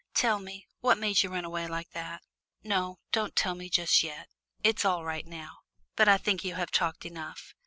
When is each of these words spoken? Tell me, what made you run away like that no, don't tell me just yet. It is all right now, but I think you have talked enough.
Tell 0.15 0.39
me, 0.39 0.65
what 0.79 0.97
made 0.97 1.21
you 1.21 1.29
run 1.29 1.45
away 1.45 1.67
like 1.67 1.91
that 1.91 2.23
no, 2.63 2.97
don't 3.11 3.35
tell 3.35 3.53
me 3.53 3.69
just 3.69 4.01
yet. 4.01 4.29
It 4.63 4.79
is 4.79 4.83
all 4.83 5.05
right 5.05 5.27
now, 5.27 5.57
but 5.95 6.07
I 6.07 6.17
think 6.17 6.43
you 6.43 6.55
have 6.55 6.71
talked 6.71 7.05
enough. 7.05 7.53